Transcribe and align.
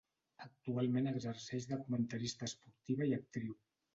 Actualment 0.43 1.09
exerceix 1.09 1.67
de 1.73 1.77
comentarista 1.83 2.49
esportiva 2.51 3.09
i 3.13 3.17
actriu. 3.21 3.55